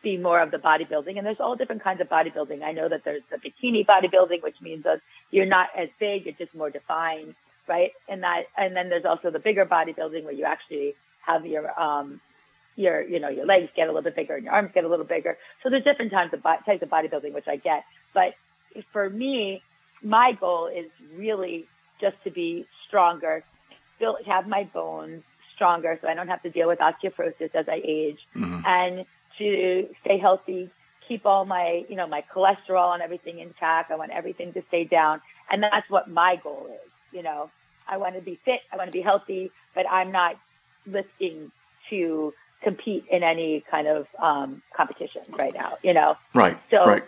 be 0.04 0.18
more 0.18 0.40
of 0.40 0.52
the 0.52 0.58
bodybuilding. 0.58 1.18
And 1.18 1.26
there's 1.26 1.40
all 1.40 1.56
different 1.56 1.84
kinds 1.84 2.00
of 2.00 2.08
bodybuilding. 2.10 2.64
I 2.64 2.72
know 2.74 2.88
that 2.88 3.04
there's 3.04 3.24
the 3.32 3.38
bikini 3.38 3.86
bodybuilding, 3.86 4.44
which 4.44 4.62
means 4.62 4.84
that 4.84 5.02
you're 5.32 5.46
not 5.48 5.70
as 5.76 5.90
big, 6.00 6.26
you're 6.26 6.36
just 6.36 6.54
more 6.56 6.70
defined 6.70 7.36
right? 7.68 7.92
And 8.08 8.24
that, 8.24 8.44
and 8.58 8.76
then 8.76 8.90
there's 8.90 9.06
also 9.06 9.32
the 9.32 9.40
bigger 9.40 9.66
bodybuilding 9.66 10.24
where 10.24 10.34
you 10.34 10.46
actually 10.46 10.96
have 11.26 11.46
your, 11.46 11.78
um, 11.80 12.22
your, 12.76 13.02
you 13.02 13.20
know, 13.20 13.30
your 13.30 13.46
legs 13.46 13.70
get 13.76 13.86
a 13.86 13.88
little 13.88 14.04
bit 14.04 14.16
bigger 14.16 14.36
and 14.36 14.46
your 14.46 14.54
arms 14.54 14.72
get 14.74 14.84
a 14.84 14.88
little 14.88 15.06
bigger. 15.06 15.38
So 15.64 15.70
there's 15.70 15.84
different 15.84 16.12
types 16.12 16.34
of 16.34 16.44
types 16.44 16.84
of 16.84 16.90
bodybuilding, 16.90 17.34
which 17.34 17.48
I 17.48 17.56
get. 17.56 17.84
But 18.14 18.34
for 18.92 19.10
me, 19.10 19.62
my 20.04 20.34
goal 20.40 20.68
is 20.68 20.92
really 21.16 21.66
just 22.02 22.18
to 22.26 22.32
be 22.32 22.66
stronger, 22.88 23.44
still 23.96 24.18
have 24.28 24.48
my 24.48 24.70
bones 24.74 25.24
stronger, 25.56 25.98
so 26.02 26.08
I 26.08 26.14
don't 26.14 26.28
have 26.28 26.44
to 26.44 26.50
deal 26.50 26.68
with 26.68 26.80
osteoporosis 26.80 27.56
as 27.56 27.68
I 27.68 27.82
age, 27.84 28.20
mm-hmm. 28.36 28.62
and 28.66 29.06
to 29.38 29.90
stay 30.02 30.18
healthy, 30.18 30.70
keep 31.08 31.26
all 31.26 31.46
my, 31.46 31.86
you 31.90 31.96
know, 31.96 32.08
my 32.08 32.24
cholesterol 32.34 32.94
and 32.94 33.02
everything 33.02 33.40
intact. 33.40 33.92
I 33.92 33.96
want 33.96 34.12
everything 34.12 34.54
to 34.54 34.64
stay 34.68 34.84
down, 34.84 35.22
and 35.50 35.64
that's 35.64 35.90
what 35.90 36.10
my 36.10 36.38
goal 36.42 36.68
is 36.72 36.92
you 37.16 37.24
know, 37.24 37.50
I 37.88 37.98
want 37.98 38.16
to 38.16 38.22
be 38.22 38.38
fit, 38.46 38.60
I 38.72 38.76
want 38.76 38.92
to 38.92 38.98
be 38.98 39.02
healthy, 39.02 39.52
but 39.74 39.90
I'm 39.90 40.12
not 40.12 40.38
lifting 40.86 41.52
to 41.90 42.34
compete 42.62 43.06
in 43.10 43.24
any 43.24 43.64
kind 43.72 43.88
of 43.88 44.08
um, 44.22 44.62
competition 44.76 45.22
right 45.40 45.54
now, 45.54 45.78
you 45.82 45.94
know? 45.94 46.18
Right. 46.34 46.58
So, 46.70 46.84
right. 46.84 47.04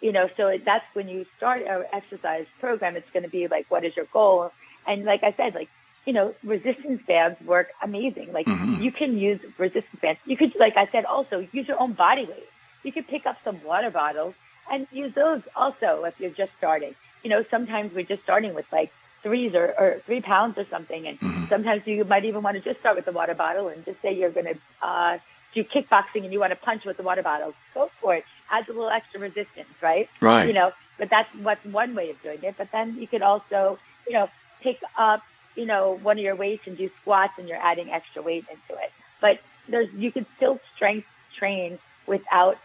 you 0.00 0.12
know, 0.12 0.28
so 0.36 0.56
that's 0.64 0.84
when 0.94 1.08
you 1.08 1.26
start 1.36 1.62
an 1.62 1.84
exercise 1.92 2.46
program, 2.58 2.96
it's 2.96 3.10
going 3.12 3.24
to 3.24 3.28
be 3.28 3.48
like, 3.48 3.70
what 3.70 3.84
is 3.84 3.94
your 3.96 4.06
goal? 4.12 4.52
And 4.86 5.04
like 5.04 5.22
I 5.22 5.34
said, 5.36 5.54
like, 5.54 5.68
you 6.04 6.12
know, 6.12 6.34
resistance 6.42 7.02
bands 7.06 7.40
work 7.42 7.68
amazing. 7.82 8.32
Like 8.32 8.46
mm-hmm. 8.46 8.82
you 8.82 8.92
can 8.92 9.18
use 9.18 9.40
resistance 9.58 10.00
bands. 10.00 10.20
You 10.24 10.36
could, 10.36 10.54
like 10.58 10.76
I 10.76 10.86
said, 10.86 11.04
also 11.04 11.46
use 11.52 11.68
your 11.68 11.80
own 11.80 11.92
body 11.92 12.24
weight. 12.24 12.48
You 12.82 12.92
could 12.92 13.06
pick 13.06 13.26
up 13.26 13.36
some 13.44 13.62
water 13.64 13.90
bottles 13.90 14.34
and 14.70 14.86
use 14.92 15.14
those 15.14 15.42
also 15.54 16.04
if 16.04 16.18
you're 16.18 16.30
just 16.30 16.52
starting. 16.56 16.94
You 17.22 17.30
know, 17.30 17.44
sometimes 17.50 17.92
we're 17.92 18.04
just 18.04 18.22
starting 18.22 18.54
with 18.54 18.66
like 18.72 18.92
threes 19.22 19.54
or, 19.54 19.74
or 19.78 20.02
three 20.06 20.20
pounds 20.20 20.56
or 20.56 20.64
something. 20.64 21.06
And 21.06 21.20
mm-hmm. 21.20 21.46
sometimes 21.46 21.86
you 21.86 22.04
might 22.04 22.24
even 22.24 22.42
want 22.42 22.56
to 22.56 22.62
just 22.62 22.80
start 22.80 22.96
with 22.96 23.04
the 23.04 23.12
water 23.12 23.34
bottle 23.34 23.68
and 23.68 23.84
just 23.84 24.00
say 24.00 24.14
you're 24.14 24.30
going 24.30 24.46
to 24.46 24.58
uh, 24.80 25.18
do 25.54 25.64
kickboxing 25.64 26.24
and 26.24 26.32
you 26.32 26.40
want 26.40 26.52
to 26.52 26.56
punch 26.56 26.84
with 26.84 26.96
the 26.96 27.02
water 27.02 27.22
bottle. 27.22 27.54
Go 27.74 27.90
for 28.00 28.14
it. 28.14 28.24
Adds 28.50 28.68
a 28.68 28.72
little 28.72 28.90
extra 28.90 29.20
resistance, 29.20 29.68
right? 29.82 30.08
Right. 30.20 30.46
You 30.46 30.54
know, 30.54 30.72
but 30.98 31.10
that's 31.10 31.32
what's 31.36 31.64
one 31.64 31.94
way 31.94 32.10
of 32.10 32.22
doing 32.22 32.42
it. 32.42 32.54
But 32.56 32.72
then 32.72 32.96
you 32.98 33.06
could 33.06 33.22
also, 33.22 33.78
you 34.06 34.14
know, 34.14 34.28
pick 34.60 34.80
up, 34.96 35.22
you 35.54 35.66
know, 35.66 35.98
one 36.02 36.18
of 36.18 36.24
your 36.24 36.36
weights 36.36 36.66
and 36.66 36.76
do 36.76 36.90
squats 37.00 37.34
and 37.38 37.48
you're 37.48 37.58
adding 37.58 37.90
extra 37.90 38.22
weight 38.22 38.44
into 38.50 38.80
it. 38.80 38.92
But 39.20 39.40
there's, 39.68 39.92
you 39.92 40.10
can 40.12 40.26
still 40.36 40.60
strength 40.74 41.06
train 41.36 41.78
without 42.06 42.58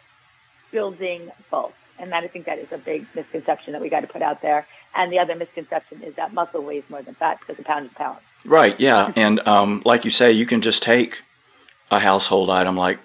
building 0.71 1.31
bulk. 1.49 1.73
And 1.97 2.11
that 2.11 2.23
I 2.23 2.27
think 2.27 2.45
that 2.45 2.59
is 2.59 2.71
a 2.71 2.77
big 2.77 3.07
misconception 3.15 3.73
that 3.73 3.81
we 3.81 3.89
got 3.89 4.01
to 4.01 4.07
put 4.07 4.21
out 4.21 4.41
there. 4.41 4.67
And 4.93 5.11
the 5.11 5.19
other 5.19 5.35
misconception 5.35 6.01
is 6.01 6.15
that 6.15 6.33
muscle 6.33 6.61
weighs 6.61 6.83
more 6.89 7.01
than 7.01 7.15
fat 7.15 7.39
because 7.39 7.57
a 7.57 7.63
pound 7.63 7.85
is 7.85 7.91
a 7.91 7.95
pound. 7.95 8.17
Right. 8.43 8.77
Yeah. 8.79 9.11
and 9.15 9.45
um, 9.47 9.81
like 9.85 10.03
you 10.03 10.11
say, 10.11 10.31
you 10.31 10.45
can 10.45 10.61
just 10.61 10.83
take 10.83 11.23
a 11.91 11.99
household 11.99 12.49
item 12.49 12.75
like 12.75 12.99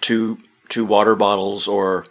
two 0.00 0.38
two 0.68 0.84
water 0.84 1.14
bottles 1.16 1.66
or 1.66 2.06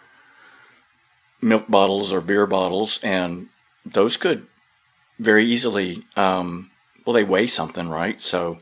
milk 1.42 1.66
bottles 1.68 2.12
or 2.12 2.22
beer 2.22 2.46
bottles, 2.46 3.00
and 3.04 3.50
those 3.86 4.18
could 4.18 4.48
very 5.20 5.46
easily. 5.46 6.04
Um, 6.16 6.71
well, 7.06 7.14
they 7.14 7.24
weigh 7.24 7.48
something, 7.48 7.90
right? 7.90 8.20
So, 8.22 8.58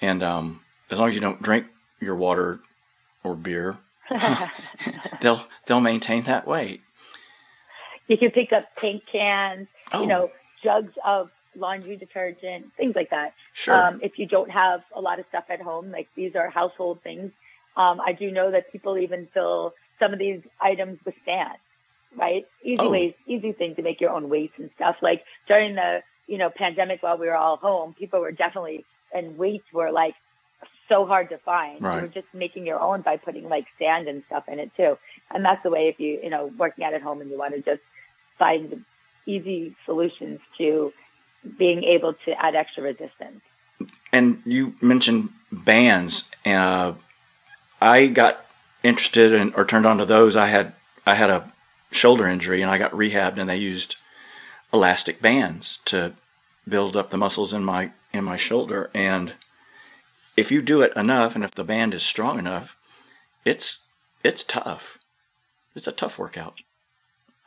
and 0.00 0.22
um, 0.22 0.60
as 0.90 0.98
long 0.98 1.08
as 1.08 1.14
you 1.14 1.20
don't 1.20 1.42
drink 1.42 1.66
your 2.00 2.16
water 2.16 2.60
or 3.22 3.34
beer, 3.34 3.78
they'll 5.20 5.40
they'll 5.66 5.80
maintain 5.80 6.24
that 6.24 6.46
weight. 6.46 6.82
You 8.06 8.16
can 8.16 8.30
pick 8.30 8.52
up 8.52 8.64
paint 8.76 9.02
cans, 9.10 9.68
oh. 9.92 10.00
you 10.00 10.06
know, 10.06 10.30
jugs 10.62 10.92
of 11.04 11.30
laundry 11.54 11.96
detergent, 11.96 12.72
things 12.76 12.94
like 12.94 13.10
that. 13.10 13.34
Sure. 13.52 13.74
Um, 13.74 14.00
if 14.02 14.18
you 14.18 14.26
don't 14.26 14.50
have 14.50 14.80
a 14.94 15.00
lot 15.00 15.18
of 15.18 15.26
stuff 15.28 15.44
at 15.50 15.60
home, 15.60 15.90
like 15.90 16.08
these 16.14 16.34
are 16.34 16.48
household 16.48 17.00
things. 17.02 17.32
Um, 17.76 18.00
I 18.00 18.12
do 18.12 18.30
know 18.30 18.50
that 18.50 18.72
people 18.72 18.98
even 18.98 19.28
fill 19.32 19.74
some 19.98 20.12
of 20.12 20.18
these 20.18 20.40
items 20.60 20.98
with 21.04 21.14
sand, 21.24 21.58
right? 22.16 22.44
Easy 22.64 22.76
oh. 22.78 22.90
ways, 22.90 23.14
easy 23.26 23.52
thing 23.52 23.74
to 23.76 23.82
make 23.82 24.00
your 24.00 24.10
own 24.10 24.28
weights 24.28 24.54
and 24.58 24.70
stuff. 24.76 24.96
Like 25.02 25.24
during 25.46 25.74
the, 25.74 26.02
you 26.28 26.38
know, 26.38 26.50
pandemic 26.54 27.02
while 27.02 27.18
we 27.18 27.26
were 27.26 27.36
all 27.36 27.56
home, 27.56 27.94
people 27.98 28.20
were 28.20 28.30
definitely, 28.30 28.84
and 29.12 29.36
weights 29.36 29.64
were 29.72 29.90
like 29.90 30.14
so 30.88 31.06
hard 31.06 31.30
to 31.30 31.38
find. 31.38 31.82
Right. 31.82 31.96
You 31.96 32.02
were 32.02 32.08
just 32.08 32.26
making 32.32 32.66
your 32.66 32.80
own 32.80 33.02
by 33.02 33.16
putting 33.16 33.48
like 33.48 33.66
sand 33.78 34.06
and 34.08 34.22
stuff 34.26 34.44
in 34.48 34.58
it 34.58 34.70
too. 34.76 34.96
And 35.30 35.44
that's 35.44 35.62
the 35.62 35.70
way 35.70 35.88
if 35.88 35.98
you, 35.98 36.20
you 36.22 36.30
know, 36.30 36.52
working 36.58 36.84
out 36.84 36.94
at 36.94 37.02
home 37.02 37.20
and 37.20 37.30
you 37.30 37.38
want 37.38 37.54
to 37.54 37.60
just 37.60 37.82
find 38.38 38.84
easy 39.26 39.74
solutions 39.84 40.40
to 40.58 40.92
being 41.58 41.84
able 41.84 42.14
to 42.24 42.32
add 42.32 42.54
extra 42.54 42.82
resistance. 42.82 43.40
And 44.12 44.42
you 44.44 44.74
mentioned 44.80 45.30
bands. 45.52 46.30
Uh, 46.44 46.94
I 47.80 48.06
got 48.06 48.44
interested 48.82 49.32
in 49.32 49.54
or 49.54 49.64
turned 49.64 49.86
on 49.86 49.98
to 49.98 50.04
those. 50.04 50.36
I 50.36 50.46
had 50.46 50.72
I 51.06 51.14
had 51.14 51.30
a 51.30 51.52
shoulder 51.90 52.26
injury 52.26 52.62
and 52.62 52.70
I 52.70 52.78
got 52.78 52.92
rehabbed, 52.92 53.38
and 53.38 53.48
they 53.48 53.56
used 53.56 53.96
elastic 54.72 55.20
bands 55.20 55.78
to 55.86 56.14
build 56.68 56.96
up 56.96 57.10
the 57.10 57.16
muscles 57.16 57.52
in 57.52 57.64
my 57.64 57.90
in 58.12 58.24
my 58.24 58.36
shoulder. 58.36 58.90
And 58.94 59.34
if 60.36 60.52
you 60.52 60.62
do 60.62 60.82
it 60.82 60.92
enough, 60.96 61.34
and 61.34 61.44
if 61.44 61.54
the 61.54 61.64
band 61.64 61.94
is 61.94 62.02
strong 62.02 62.38
enough, 62.38 62.76
it's 63.44 63.84
it's 64.22 64.42
tough. 64.42 64.98
It's 65.74 65.86
a 65.86 65.92
tough 65.92 66.18
workout. 66.18 66.54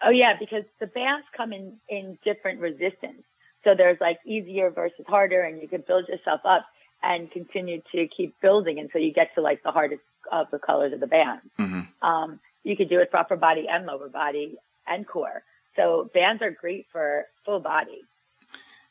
Oh 0.03 0.09
yeah, 0.09 0.33
because 0.39 0.63
the 0.79 0.87
bands 0.87 1.25
come 1.35 1.53
in 1.53 1.77
in 1.89 2.17
different 2.23 2.59
resistance. 2.59 3.23
So 3.63 3.75
there's 3.75 3.99
like 4.01 4.19
easier 4.25 4.71
versus 4.71 5.05
harder, 5.07 5.41
and 5.41 5.61
you 5.61 5.67
can 5.67 5.83
build 5.87 6.07
yourself 6.07 6.41
up 6.45 6.65
and 7.03 7.31
continue 7.31 7.81
to 7.93 8.07
keep 8.15 8.39
building 8.41 8.79
until 8.79 9.01
you 9.01 9.13
get 9.13 9.33
to 9.35 9.41
like 9.41 9.63
the 9.63 9.71
hardest 9.71 10.01
of 10.31 10.47
the 10.51 10.59
colors 10.59 10.93
of 10.93 10.99
the 10.99 11.07
band. 11.07 11.41
Mm-hmm. 11.59 12.07
Um, 12.07 12.39
you 12.63 12.75
could 12.75 12.89
do 12.89 12.99
it 12.99 13.09
for 13.11 13.17
upper 13.17 13.35
body 13.35 13.67
and 13.69 13.85
lower 13.85 14.09
body 14.09 14.55
and 14.87 15.07
core. 15.07 15.43
So 15.75 16.09
bands 16.13 16.41
are 16.41 16.51
great 16.51 16.87
for 16.91 17.25
full 17.45 17.59
body. 17.59 18.01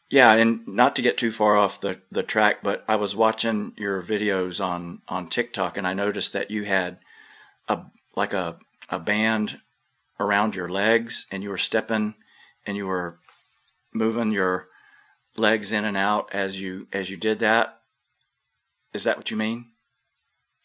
Yeah, 0.09 0.33
and 0.35 0.67
not 0.67 0.97
to 0.97 1.03
get 1.03 1.17
too 1.17 1.31
far 1.31 1.57
off 1.57 1.81
the, 1.81 2.01
the 2.11 2.25
track, 2.25 2.63
but 2.65 2.85
I 2.89 2.97
was 2.97 3.15
watching 3.15 3.75
your 3.77 4.03
videos 4.03 4.65
on, 4.65 5.03
on 5.07 5.29
TikTok 5.29 5.77
and 5.77 5.87
I 5.87 5.95
noticed 5.95 6.33
that 6.33 6.51
you 6.51 6.65
had 6.65 6.99
a 7.69 7.83
like 8.17 8.33
a, 8.33 8.59
a 8.89 8.99
band 8.99 9.61
around 10.19 10.57
your 10.57 10.69
legs 10.69 11.27
and 11.31 11.45
you 11.45 11.49
were 11.49 11.57
stepping 11.59 12.15
and 12.67 12.77
you 12.77 12.87
were 12.87 13.19
moving 13.95 14.33
your 14.33 14.69
legs 15.37 15.71
in 15.71 15.85
and 15.85 15.97
out 15.97 16.29
as 16.33 16.61
you 16.61 16.89
as 16.93 17.09
you 17.09 17.17
did 17.17 17.39
that. 17.39 17.81
Is 18.93 19.05
that 19.05 19.17
what 19.17 19.31
you 19.31 19.37
mean? 19.37 19.67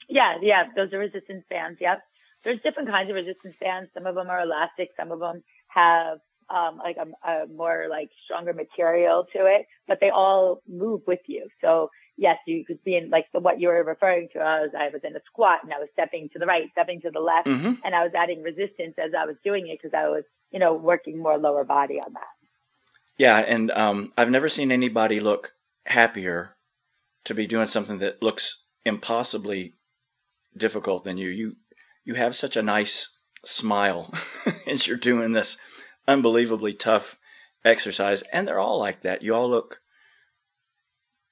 Yeah, 0.10 0.38
yeah, 0.42 0.64
those 0.76 0.92
are 0.94 1.00
resistance 1.00 1.46
bands. 1.50 1.80
Yep. 1.80 2.02
There's 2.44 2.62
different 2.62 2.90
kinds 2.90 3.10
of 3.10 3.16
resistance 3.16 3.56
bands. 3.60 3.90
Some 3.94 4.06
of 4.06 4.16
them 4.16 4.30
are 4.30 4.42
elastic. 4.42 4.90
Some 4.98 5.12
of 5.12 5.20
them 5.20 5.44
have 5.76 6.20
um, 6.50 6.78
like 6.78 6.98
a, 6.98 7.28
a 7.28 7.48
more 7.48 7.88
like 7.90 8.10
stronger 8.26 8.54
material 8.54 9.26
to 9.34 9.40
it, 9.46 9.68
but 9.88 10.00
they 10.00 10.10
all 10.10 10.62
move 10.68 11.02
with 11.08 11.20
you. 11.28 11.48
So 11.62 11.90
yes, 12.18 12.38
you 12.48 12.64
could 12.66 12.84
be 12.84 12.96
in 12.96 13.10
like 13.10 13.26
the, 13.34 13.40
what 13.40 13.60
you 13.60 13.68
were 13.68 13.84
referring 13.84 14.30
to. 14.34 14.40
I 14.40 14.62
was, 14.62 14.72
I 14.78 14.90
was 14.90 15.02
in 15.04 15.16
a 15.16 15.20
squat 15.26 15.60
and 15.64 15.74
I 15.74 15.80
was 15.80 15.90
stepping 15.94 16.30
to 16.34 16.40
the 16.40 16.46
right, 16.46 16.70
stepping 16.72 17.02
to 17.02 17.12
the 17.12 17.20
left, 17.20 17.48
mm-hmm. 17.48 17.74
and 17.84 17.96
I 17.96 18.04
was 18.04 18.12
adding 18.16 18.42
resistance 18.42 18.96
as 18.98 19.12
I 19.18 19.26
was 19.26 19.36
doing 19.44 19.68
it 19.68 19.80
because 19.82 19.96
I 19.96 20.08
was, 20.08 20.24
you 20.52 20.60
know, 20.60 20.74
working 20.74 21.18
more 21.18 21.38
lower 21.38 21.64
body 21.64 21.96
on 21.96 22.14
that. 22.14 22.22
Yeah, 23.18 23.38
and 23.40 23.72
um, 23.72 24.14
I've 24.18 24.30
never 24.30 24.50
seen 24.50 24.72
anybody 24.72 25.20
look 25.20 25.54
happier 25.86 26.56
to 27.24 27.34
be 27.34 27.48
doing 27.48 27.68
something 27.68 28.00
that 28.00 28.22
looks 28.22 28.64
impossibly 28.86 29.74
difficult 30.56 31.04
than 31.04 31.18
you. 31.18 31.30
You 31.30 31.56
you 32.04 32.16
have 32.16 32.36
such 32.36 32.56
a 32.56 32.62
nice 32.62 33.15
smile 33.48 34.14
as 34.68 34.88
you're 34.88 34.98
doing 34.98 35.32
this 35.32 35.58
unbelievably 36.08 36.74
tough 36.74 37.18
exercise, 37.64 38.22
and 38.34 38.48
they're 38.48 38.60
all 38.60 38.80
like 38.80 39.02
that. 39.02 39.22
You 39.22 39.36
all 39.36 39.50
look 39.50 39.82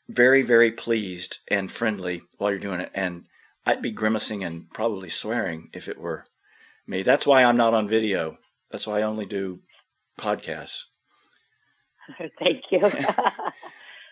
very 0.10 0.42
very 0.42 0.72
pleased 0.72 1.40
and 1.50 1.72
friendly 1.72 2.24
while 2.38 2.52
you're 2.52 2.60
doing 2.60 2.82
it, 2.82 2.92
and 2.94 3.26
I'd 3.66 3.82
be 3.82 3.92
grimacing 3.92 4.44
and 4.44 4.70
probably 4.72 5.10
swearing 5.10 5.70
if 5.74 5.88
it 5.88 6.00
were 6.00 6.26
me. 6.86 7.04
That's 7.04 7.28
why 7.28 7.44
I'm 7.44 7.58
not 7.58 7.74
on 7.74 7.88
video. 7.88 8.38
That's 8.72 8.88
why 8.88 9.00
I 9.00 9.04
only 9.04 9.26
do 9.26 9.62
podcasts. 10.20 10.86
Thank 12.40 12.64
you. 12.72 12.82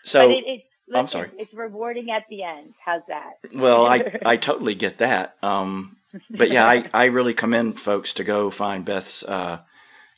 so 0.04 0.30
it, 0.30 0.44
it, 0.46 0.62
listen, 0.92 1.00
I'm 1.00 1.08
sorry. 1.26 1.30
It's 1.38 1.54
rewarding 1.54 2.10
at 2.10 2.24
the 2.28 2.42
end. 2.42 2.74
How's 2.84 3.02
that? 3.08 3.34
Well, 3.54 3.86
I 3.86 4.12
I 4.24 4.36
totally 4.36 4.74
get 4.74 4.98
that. 4.98 5.36
Um, 5.42 5.96
but 6.30 6.50
yeah, 6.50 6.66
I 6.66 6.88
I 6.92 7.04
really 7.06 7.34
commend 7.34 7.78
folks 7.78 8.12
to 8.14 8.24
go 8.24 8.50
find 8.50 8.84
Beth's 8.84 9.22
uh, 9.24 9.60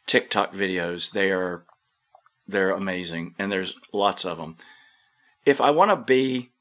TikTok 0.06 0.52
videos. 0.52 1.12
They 1.12 1.30
are 1.30 1.64
they're 2.46 2.70
amazing, 2.70 3.34
and 3.38 3.50
there's 3.50 3.76
lots 3.92 4.24
of 4.24 4.38
them. 4.38 4.56
If 5.46 5.60
I 5.60 5.70
want 5.70 5.90
to 5.90 5.96
be 5.96 6.52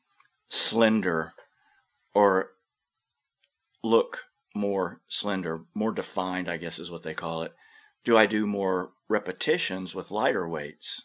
slender 0.50 1.34
or 2.14 2.52
look 3.84 4.26
more 4.56 5.02
slender, 5.08 5.62
more 5.74 5.92
defined, 5.92 6.50
I 6.50 6.58
guess 6.58 6.80
is 6.80 6.92
what 6.92 7.04
they 7.04 7.14
call 7.14 7.42
it. 7.44 7.54
Do 8.04 8.18
I 8.18 8.26
do 8.26 8.46
more 8.46 8.92
repetitions 9.10 9.96
with 9.96 10.12
lighter 10.12 10.48
weights? 10.48 11.04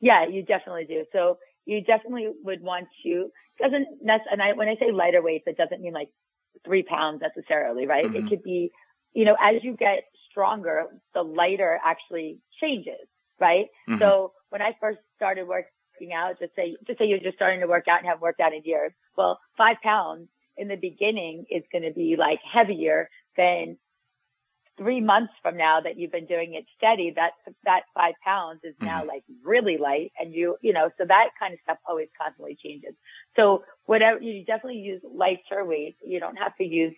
Yeah, 0.00 0.26
you 0.26 0.42
definitely 0.42 0.84
do. 0.84 1.04
So 1.12 1.38
you 1.66 1.82
definitely 1.82 2.28
would 2.44 2.62
want 2.62 2.86
to 3.04 3.30
doesn't 3.60 3.86
and 4.02 4.42
I 4.42 4.52
when 4.54 4.68
I 4.68 4.76
say 4.76 4.92
lighter 4.92 5.22
weights, 5.22 5.44
it 5.46 5.56
doesn't 5.56 5.80
mean 5.82 5.92
like 5.92 6.08
three 6.64 6.82
pounds 6.82 7.22
necessarily, 7.22 7.86
right? 7.86 8.04
Mm-hmm. 8.04 8.26
It 8.26 8.28
could 8.28 8.42
be, 8.42 8.70
you 9.12 9.24
know, 9.24 9.36
as 9.40 9.62
you 9.62 9.76
get 9.76 10.04
stronger, 10.30 10.84
the 11.14 11.22
lighter 11.22 11.78
actually 11.84 12.38
changes, 12.60 13.06
right? 13.40 13.66
Mm-hmm. 13.88 14.00
So 14.00 14.32
when 14.50 14.62
I 14.62 14.70
first 14.80 14.98
started 15.16 15.46
working 15.46 16.12
out, 16.14 16.38
just 16.38 16.54
say 16.54 16.72
just 16.86 16.98
say 16.98 17.06
you're 17.06 17.18
just 17.18 17.36
starting 17.36 17.60
to 17.60 17.66
work 17.66 17.86
out 17.88 17.98
and 17.98 18.06
haven't 18.06 18.22
worked 18.22 18.40
out 18.40 18.54
in 18.54 18.62
years. 18.64 18.92
Well, 19.16 19.38
five 19.56 19.76
pounds 19.82 20.28
in 20.56 20.68
the 20.68 20.76
beginning 20.76 21.46
is 21.50 21.62
going 21.72 21.84
to 21.84 21.92
be 21.92 22.16
like 22.18 22.40
heavier 22.50 23.08
than 23.36 23.78
three 24.78 25.00
months 25.00 25.32
from 25.42 25.56
now 25.56 25.80
that 25.80 25.98
you've 25.98 26.12
been 26.12 26.26
doing 26.26 26.54
it 26.54 26.64
steady, 26.76 27.12
that 27.16 27.32
that 27.64 27.82
five 27.94 28.14
pounds 28.24 28.60
is 28.64 28.74
now 28.80 29.00
mm-hmm. 29.00 29.08
like 29.08 29.24
really 29.44 29.76
light, 29.76 30.12
and 30.18 30.32
you 30.32 30.56
you 30.62 30.72
know 30.72 30.90
so 30.96 31.04
that 31.06 31.30
kind 31.38 31.52
of 31.52 31.60
stuff 31.64 31.78
always 31.86 32.08
constantly 32.20 32.56
changes. 32.62 32.94
So 33.36 33.64
whatever 33.84 34.20
you 34.20 34.44
definitely 34.44 34.80
use 34.80 35.02
lighter 35.04 35.64
weights. 35.64 35.98
You 36.04 36.20
don't 36.20 36.36
have 36.36 36.56
to 36.56 36.64
use. 36.64 36.94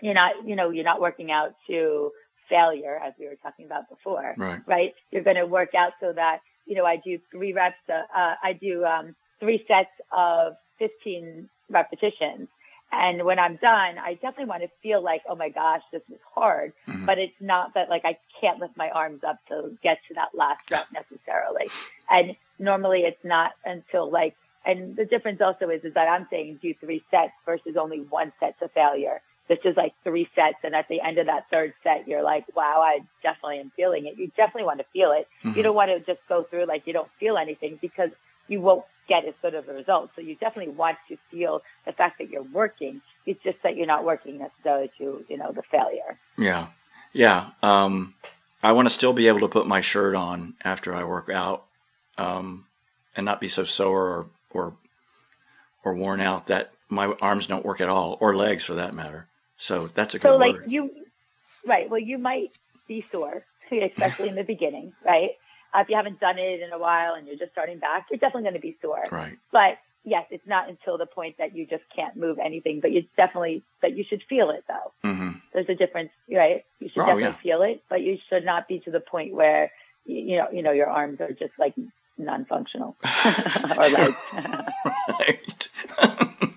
You're 0.00 0.14
not 0.14 0.32
you 0.44 0.56
know 0.56 0.70
you're 0.70 0.84
not 0.84 1.00
working 1.00 1.30
out 1.30 1.54
to 1.68 2.10
failure 2.48 2.98
as 3.02 3.12
we 3.18 3.26
were 3.26 3.36
talking 3.42 3.66
about 3.66 3.88
before. 3.88 4.34
Right. 4.36 4.60
Right. 4.66 4.94
You're 5.10 5.22
going 5.22 5.36
to 5.36 5.46
work 5.46 5.74
out 5.74 5.92
so 6.00 6.12
that 6.12 6.38
you 6.66 6.74
know 6.74 6.84
I 6.84 6.96
do 6.96 7.18
three 7.30 7.52
reps. 7.52 7.76
Uh, 7.88 8.02
uh, 8.16 8.34
I 8.42 8.54
do 8.54 8.84
um, 8.84 9.14
three 9.38 9.64
sets 9.68 9.90
of 10.16 10.54
15 10.78 11.48
repetitions 11.70 12.48
and 12.92 13.24
when 13.24 13.38
I'm 13.38 13.56
done, 13.56 13.96
I 13.98 14.14
definitely 14.14 14.44
want 14.44 14.62
to 14.62 14.68
feel 14.82 15.02
like, 15.02 15.22
oh 15.28 15.34
my 15.34 15.48
gosh, 15.48 15.80
this 15.92 16.02
is 16.10 16.20
hard. 16.34 16.74
Mm-hmm. 16.86 17.06
But 17.06 17.18
it's 17.18 17.40
not 17.40 17.72
that 17.74 17.88
like 17.88 18.02
I 18.04 18.18
can't 18.38 18.60
lift 18.60 18.76
my 18.76 18.90
arms 18.90 19.24
up 19.26 19.38
to 19.48 19.76
get 19.82 19.98
to 20.08 20.14
that 20.14 20.28
last 20.34 20.70
rep 20.70 20.86
necessarily. 20.92 21.68
And 22.10 22.36
normally 22.58 23.00
it's 23.00 23.24
not 23.24 23.52
until 23.64 24.10
like, 24.10 24.36
and 24.66 24.94
the 24.94 25.06
difference 25.06 25.40
also 25.40 25.70
is, 25.70 25.82
is 25.84 25.94
that 25.94 26.06
I'm 26.06 26.26
saying 26.30 26.58
do 26.60 26.74
three 26.80 27.02
sets 27.10 27.32
versus 27.46 27.76
only 27.80 28.00
one 28.00 28.32
set 28.38 28.58
to 28.60 28.68
failure. 28.68 29.22
This 29.48 29.58
is 29.64 29.74
like 29.76 29.94
three 30.04 30.28
sets. 30.34 30.58
And 30.62 30.74
at 30.74 30.86
the 30.88 31.00
end 31.00 31.16
of 31.16 31.26
that 31.26 31.46
third 31.50 31.72
set, 31.82 32.06
you're 32.06 32.22
like, 32.22 32.44
wow, 32.54 32.82
I 32.84 33.00
definitely 33.22 33.60
am 33.60 33.72
feeling 33.74 34.06
it. 34.06 34.18
You 34.18 34.30
definitely 34.36 34.64
want 34.64 34.80
to 34.80 34.86
feel 34.92 35.12
it. 35.12 35.26
Mm-hmm. 35.42 35.56
You 35.56 35.62
don't 35.62 35.74
want 35.74 35.90
to 35.90 35.98
just 36.00 36.20
go 36.28 36.44
through 36.44 36.66
like 36.66 36.86
you 36.86 36.92
don't 36.92 37.10
feel 37.18 37.38
anything 37.38 37.78
because 37.80 38.10
you 38.48 38.60
won't 38.60 38.84
get 39.08 39.24
as 39.24 39.34
good 39.42 39.54
of 39.54 39.68
a 39.68 39.72
result. 39.72 40.10
So 40.14 40.22
you 40.22 40.34
definitely 40.36 40.74
want 40.74 40.98
to 41.08 41.16
feel 41.30 41.62
the 41.86 41.92
fact 41.92 42.18
that 42.18 42.30
you're 42.30 42.42
working. 42.42 43.00
It's 43.26 43.42
just 43.42 43.58
that 43.62 43.76
you're 43.76 43.86
not 43.86 44.04
working 44.04 44.38
necessarily 44.38 44.90
to, 44.98 45.24
you 45.28 45.36
know, 45.36 45.52
the 45.52 45.62
failure. 45.70 46.18
Yeah. 46.38 46.68
Yeah. 47.12 47.50
Um, 47.62 48.14
I 48.62 48.72
want 48.72 48.86
to 48.86 48.94
still 48.94 49.12
be 49.12 49.28
able 49.28 49.40
to 49.40 49.48
put 49.48 49.66
my 49.66 49.80
shirt 49.80 50.14
on 50.14 50.54
after 50.64 50.94
I 50.94 51.04
work 51.04 51.28
out, 51.28 51.64
um, 52.16 52.66
and 53.16 53.24
not 53.24 53.40
be 53.40 53.48
so 53.48 53.64
sore 53.64 54.06
or, 54.06 54.26
or 54.50 54.74
or 55.84 55.94
worn 55.94 56.20
out 56.20 56.46
that 56.46 56.72
my 56.88 57.06
arms 57.20 57.46
don't 57.46 57.64
work 57.64 57.80
at 57.80 57.88
all, 57.88 58.16
or 58.20 58.36
legs 58.36 58.64
for 58.64 58.74
that 58.74 58.94
matter. 58.94 59.26
So 59.56 59.88
that's 59.88 60.14
a 60.14 60.18
good 60.18 60.28
so 60.28 60.36
like 60.36 60.54
word. 60.54 60.70
you, 60.70 60.90
right? 61.66 61.90
Well, 61.90 62.00
you 62.00 62.18
might 62.18 62.52
be 62.86 63.04
sore, 63.10 63.44
especially 63.72 64.28
in 64.28 64.36
the 64.36 64.44
beginning, 64.44 64.92
right? 65.04 65.30
Uh, 65.74 65.80
if 65.80 65.88
you 65.88 65.96
haven't 65.96 66.20
done 66.20 66.38
it 66.38 66.60
in 66.60 66.72
a 66.72 66.78
while 66.78 67.14
and 67.14 67.26
you're 67.26 67.36
just 67.36 67.52
starting 67.52 67.78
back, 67.78 68.06
you're 68.10 68.18
definitely 68.18 68.42
going 68.42 68.54
to 68.54 68.60
be 68.60 68.76
sore. 68.82 69.04
Right. 69.10 69.38
But 69.50 69.78
yes, 70.04 70.26
it's 70.30 70.46
not 70.46 70.68
until 70.68 70.98
the 70.98 71.06
point 71.06 71.36
that 71.38 71.54
you 71.56 71.66
just 71.66 71.84
can't 71.94 72.16
move 72.16 72.38
anything, 72.38 72.80
but 72.80 72.90
you 72.92 73.04
definitely, 73.16 73.62
but 73.80 73.96
you 73.96 74.04
should 74.08 74.22
feel 74.28 74.50
it 74.50 74.64
though. 74.68 74.92
hmm 75.08 75.30
There's 75.52 75.68
a 75.68 75.74
difference, 75.74 76.10
right? 76.30 76.64
You 76.80 76.88
should 76.88 77.00
Oh, 77.02 77.06
definitely 77.06 77.22
yeah. 77.24 77.36
feel 77.42 77.62
it, 77.62 77.82
but 77.88 78.02
you 78.02 78.18
should 78.28 78.44
not 78.44 78.68
be 78.68 78.80
to 78.80 78.90
the 78.90 79.00
point 79.00 79.32
where, 79.34 79.70
you, 80.04 80.16
you 80.32 80.36
know, 80.38 80.48
you 80.52 80.62
know, 80.62 80.72
your 80.72 80.88
arms 80.88 81.20
are 81.20 81.32
just 81.32 81.52
like 81.58 81.74
non-functional 82.18 82.96
or 83.78 83.88
legs. 83.88 84.16
right. 85.08 85.68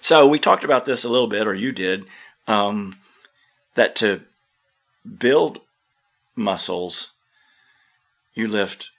so 0.00 0.26
we 0.26 0.38
talked 0.38 0.64
about 0.64 0.86
this 0.86 1.04
a 1.04 1.08
little 1.08 1.28
bit, 1.28 1.46
or 1.46 1.54
you 1.54 1.72
did, 1.72 2.06
um, 2.48 2.96
that 3.74 3.94
to 3.96 4.22
build 5.18 5.60
muscles, 6.36 7.12
you 8.34 8.48
lift 8.48 8.90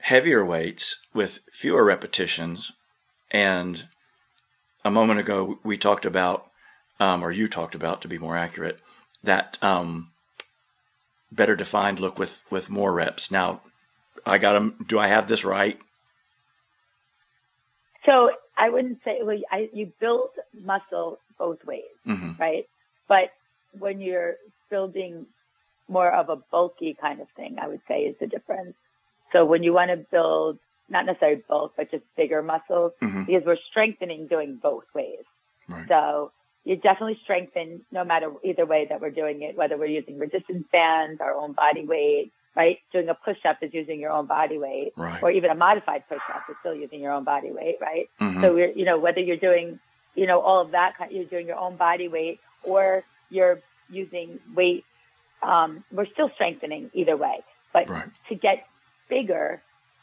heavier 0.00 0.44
weights 0.44 1.00
with 1.12 1.40
fewer 1.52 1.84
repetitions. 1.84 2.72
And 3.30 3.84
a 4.84 4.90
moment 4.90 5.20
ago, 5.20 5.58
we 5.62 5.76
talked 5.76 6.04
about, 6.04 6.50
um, 6.98 7.22
or 7.22 7.30
you 7.30 7.48
talked 7.48 7.74
about, 7.74 8.02
to 8.02 8.08
be 8.08 8.18
more 8.18 8.36
accurate, 8.36 8.80
that 9.22 9.58
um, 9.62 10.10
better 11.30 11.54
defined 11.54 12.00
look 12.00 12.18
with 12.18 12.42
with 12.50 12.70
more 12.70 12.92
reps. 12.92 13.30
Now, 13.30 13.60
I 14.26 14.38
got 14.38 14.52
to 14.52 14.74
Do 14.86 14.98
I 14.98 15.08
have 15.08 15.28
this 15.28 15.44
right? 15.44 15.78
So 18.06 18.30
I 18.56 18.70
wouldn't 18.70 18.98
say 19.04 19.18
well, 19.22 19.38
I, 19.50 19.68
you 19.72 19.92
build 20.00 20.30
muscle 20.58 21.18
both 21.38 21.64
ways, 21.64 21.84
hmm 22.04 22.32
right? 22.38 22.64
But 23.08 23.32
when 23.78 24.00
you're 24.00 24.34
building 24.70 25.26
more 25.90 26.10
of 26.10 26.28
a 26.28 26.36
bulky 26.36 26.96
kind 27.00 27.20
of 27.20 27.28
thing, 27.36 27.56
I 27.60 27.66
would 27.68 27.80
say 27.88 28.02
is 28.02 28.16
the 28.20 28.26
difference. 28.26 28.74
So 29.32 29.44
when 29.44 29.62
you 29.62 29.72
want 29.72 29.90
to 29.90 29.96
build 29.96 30.58
not 30.88 31.06
necessarily 31.06 31.40
bulk, 31.48 31.72
but 31.76 31.88
just 31.90 32.02
bigger 32.16 32.42
muscles, 32.42 32.92
Mhm. 33.00 33.26
because 33.26 33.44
we're 33.44 33.56
strengthening 33.70 34.26
doing 34.26 34.56
both 34.56 34.84
ways. 34.92 35.22
Right. 35.68 35.86
So 35.86 36.32
you 36.64 36.74
definitely 36.76 37.16
strengthen 37.22 37.84
no 37.92 38.02
matter 38.04 38.32
either 38.42 38.66
way 38.66 38.86
that 38.86 39.00
we're 39.00 39.10
doing 39.10 39.42
it, 39.42 39.54
whether 39.56 39.76
we're 39.76 39.86
using 39.86 40.18
resistance 40.18 40.66
bands, 40.72 41.20
our 41.20 41.32
own 41.32 41.52
body 41.52 41.86
weight, 41.86 42.32
right? 42.56 42.80
Doing 42.92 43.08
a 43.08 43.14
push 43.14 43.38
up 43.44 43.58
is 43.62 43.72
using 43.72 44.00
your 44.00 44.10
own 44.10 44.26
body 44.26 44.58
weight, 44.58 44.92
Right. 44.96 45.22
or 45.22 45.30
even 45.30 45.50
a 45.50 45.54
modified 45.54 46.02
push 46.08 46.22
up 46.34 46.42
is 46.50 46.56
still 46.58 46.74
using 46.74 47.00
your 47.00 47.12
own 47.12 47.22
body 47.22 47.52
weight, 47.52 47.78
right? 47.80 48.08
Mhm. 48.20 48.40
So 48.40 48.52
we're, 48.52 48.70
you 48.72 48.84
know, 48.84 48.98
whether 48.98 49.20
you're 49.20 49.36
doing, 49.36 49.78
you 50.16 50.26
know, 50.26 50.40
all 50.40 50.60
of 50.60 50.72
that, 50.72 50.94
you're 51.12 51.24
doing 51.24 51.46
your 51.46 51.56
own 51.58 51.76
body 51.76 52.08
weight 52.08 52.40
or 52.64 53.04
you're 53.30 53.60
using 53.88 54.40
weight, 54.56 54.84
um, 55.42 55.84
we're 55.92 56.06
still 56.06 56.30
strengthening 56.34 56.90
either 56.94 57.16
way. 57.16 57.40
But 57.72 57.88
Right. 57.88 58.08
to 58.28 58.34
get 58.34 58.66
bigger 59.08 59.62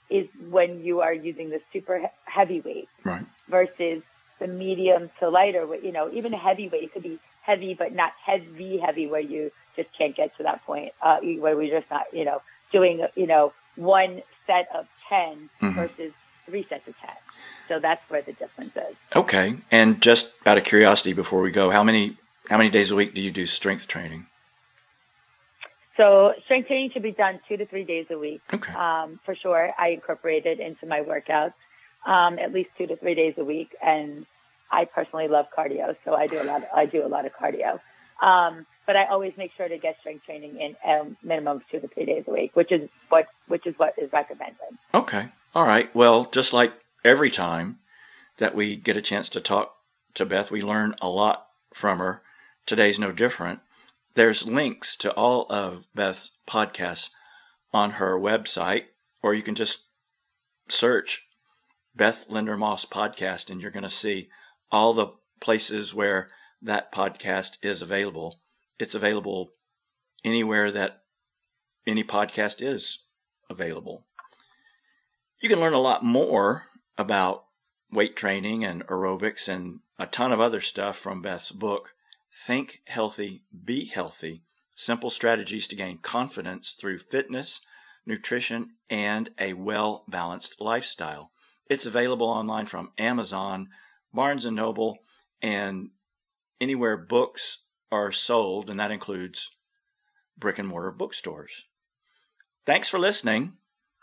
is 0.10 0.28
when 0.50 0.84
you 0.84 1.02
are 1.02 1.14
using 1.14 1.50
the 1.50 1.60
super 1.74 2.00
he- 2.00 2.06
heavy 2.26 2.62
weight 2.62 2.88
Right. 3.04 3.26
versus 3.48 4.04
the 4.40 4.48
medium 4.48 5.10
to 5.20 5.30
lighter 5.30 5.66
weight. 5.68 5.84
You 5.84 5.92
know, 5.92 6.10
even 6.14 6.34
a 6.34 6.38
heavy 6.38 6.70
weight 6.70 6.94
could 6.94 7.04
be 7.04 7.20
heavy, 7.42 7.74
but 7.74 7.94
not 7.94 8.14
heavy, 8.26 8.78
heavy 8.78 9.08
where 9.08 9.20
you 9.22 9.52
just 9.76 9.90
can't 9.98 10.16
get 10.16 10.36
to 10.38 10.44
that 10.44 10.64
point, 10.66 10.94
uh, 11.02 11.18
where 11.20 11.56
we're 11.56 11.70
just 11.80 11.90
not, 11.92 12.06
you 12.14 12.26
know, 12.26 12.42
doing, 12.72 13.06
you 13.16 13.28
know, 13.28 13.54
one 13.76 14.22
set 14.46 14.68
of 14.74 14.88
10 15.10 15.50
Mhm. 15.62 15.76
versus 15.76 16.14
three 16.46 16.64
sets 16.70 16.88
of 16.88 16.98
10. 17.00 17.10
So 17.68 17.80
that's 17.80 18.02
where 18.10 18.22
the 18.22 18.34
difference 18.34 18.76
is. 18.76 18.96
Okay. 19.16 19.56
And 19.72 20.02
just 20.02 20.34
out 20.46 20.58
of 20.58 20.64
curiosity, 20.64 21.14
before 21.14 21.42
we 21.42 21.52
go, 21.52 21.70
how 21.70 21.84
many 21.84 22.18
how 22.50 22.58
many 22.58 22.70
days 22.70 22.92
a 22.92 22.96
week 22.96 23.14
do 23.14 23.22
you 23.22 23.30
do 23.32 23.46
strength 23.46 23.88
training? 23.90 24.26
So 25.98 26.34
strength 26.46 26.68
training 26.68 26.92
should 26.94 27.04
be 27.04 27.12
done 27.12 27.40
two 27.50 27.58
to 27.58 27.66
three 27.66 27.84
days 27.84 28.06
a 28.12 28.18
week. 28.18 28.42
Okay. 28.54 28.74
Um, 28.74 29.20
for 29.26 29.36
sure, 29.36 29.70
I 29.78 29.90
incorporate 29.90 30.46
it 30.46 30.60
into 30.60 30.86
my 30.86 31.02
workouts 31.02 31.54
um, 32.08 32.40
at 32.40 32.54
least 32.54 32.70
two 32.78 32.88
to 32.88 32.96
three 32.96 33.16
days 33.16 33.34
a 33.38 33.44
week, 33.44 33.76
and 33.82 34.26
I 34.72 34.86
personally 34.86 35.28
love 35.28 35.48
cardio, 35.56 35.96
so 36.06 36.14
I 36.14 36.28
do 36.28 36.42
a 36.42 36.44
lot. 36.44 36.64
Of, 36.64 36.70
I 36.76 36.86
do 36.86 37.06
a 37.06 37.08
lot 37.08 37.26
of 37.26 37.34
cardio, 37.34 37.80
um, 38.26 38.66
but 38.86 38.96
I 38.96 39.06
always 39.06 39.34
make 39.38 39.52
sure 39.58 39.68
to 39.68 39.78
get 39.78 39.98
strength 40.00 40.26
training 40.26 40.60
in 40.60 40.76
a 40.86 41.04
minimum 41.26 41.58
of 41.58 41.64
two 41.70 41.80
to 41.80 41.88
three 41.88 42.06
days 42.06 42.24
a 42.28 42.32
week, 42.32 42.56
which 42.56 42.72
is 42.72 42.90
what 43.10 43.28
which 43.48 43.68
is 43.68 43.76
what 43.78 43.94
is 43.98 44.12
recommended. 44.12 44.58
Okay. 44.94 45.30
All 45.54 45.66
right. 45.66 45.94
Well, 45.96 46.26
just 46.32 46.54
like 46.54 46.74
every 47.04 47.30
time 47.30 47.80
that 48.38 48.56
we 48.56 48.76
get 48.76 48.98
a 48.98 49.02
chance 49.02 49.30
to 49.30 49.42
talk 49.42 49.76
to 50.14 50.26
Beth, 50.26 50.52
we 50.52 50.62
learn 50.62 50.96
a 51.02 51.10
lot 51.10 51.48
from 51.74 52.00
her. 52.00 52.22
Today's 52.66 53.00
no 53.00 53.12
different. 53.12 53.60
There's 54.18 54.48
links 54.48 54.98
to 54.98 55.14
all 55.14 55.46
of 55.52 55.90
Beth's 55.94 56.32
podcasts 56.48 57.12
on 57.72 57.92
her 57.92 58.20
website, 58.20 58.86
or 59.22 59.36
you 59.36 59.44
can 59.44 59.54
just 59.54 59.90
search 60.68 61.28
Beth 61.96 62.26
Linder 62.28 62.58
Moss 62.58 62.84
podcast 62.84 63.52
and 63.52 63.62
you're 63.62 63.70
going 63.70 63.84
to 63.84 63.92
see 63.92 64.30
all 64.72 64.94
the 64.94 65.10
places 65.40 65.94
where 65.94 66.30
that 66.64 66.92
podcast 66.92 67.60
is 67.62 67.84
available. 67.84 68.42
It's 68.80 68.96
available 68.96 69.52
anywhere 70.26 70.72
that 70.72 71.04
any 71.86 72.04
podcast 72.04 72.60
is 72.60 73.06
available. 73.52 74.08
You 75.44 75.48
can 75.48 75.60
learn 75.60 75.76
a 75.76 75.80
lot 75.80 76.04
more 76.04 76.70
about 76.98 77.44
weight 77.92 78.16
training 78.16 78.64
and 78.64 78.84
aerobics 78.88 79.48
and 79.48 79.82
a 80.00 80.08
ton 80.08 80.32
of 80.32 80.42
other 80.42 80.60
stuff 80.60 80.98
from 80.98 81.22
Beth's 81.22 81.52
book, 81.52 81.94
Think 82.46 82.82
Healthy, 82.86 83.44
Be 83.66 83.86
Healthy 83.86 84.44
Simple 84.76 85.10
Strategies 85.10 85.66
to 85.68 85.76
Gain 85.76 85.98
Confidence 85.98 86.74
Through 86.74 87.00
Fitness, 87.00 87.62
Nutrition, 88.06 88.76
and 88.90 89.32
a 89.40 89.54
Well 89.54 90.06
Balanced 90.08 90.62
Lifestyle. 90.62 91.32
It's 91.66 91.88
available 91.88 92.28
online 92.28 92.68
from 92.68 92.92
Amazon, 92.98 93.70
Barnes 94.14 94.46
and 94.46 94.56
Noble, 94.56 95.00
and 95.42 95.90
anywhere 96.62 96.96
books 96.96 97.66
are 97.92 98.12
sold, 98.12 98.70
and 98.70 98.80
that 98.80 98.92
includes 98.92 99.50
brick 100.38 100.60
and 100.60 100.68
mortar 100.68 100.92
bookstores. 100.92 101.66
Thanks 102.66 102.88
for 102.88 103.00
listening. 103.00 103.54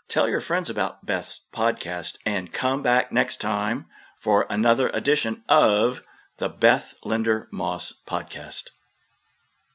Tell 0.09 0.27
your 0.27 0.41
friends 0.41 0.69
about 0.69 1.05
Beth's 1.05 1.47
podcast 1.53 2.17
and 2.25 2.51
come 2.51 2.83
back 2.83 3.11
next 3.11 3.37
time 3.37 3.85
for 4.17 4.45
another 4.49 4.89
edition 4.89 5.43
of 5.47 6.03
the 6.37 6.49
Beth 6.49 6.95
Linder 7.05 7.47
Moss 7.49 7.93
Podcast. 8.05 8.74